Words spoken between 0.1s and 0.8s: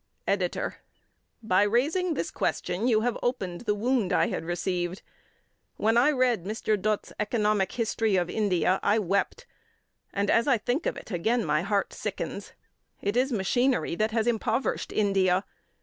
EDITOR: